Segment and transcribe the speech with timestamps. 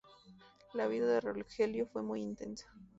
[0.73, 2.65] La vida de Rogelio fue muy intensa.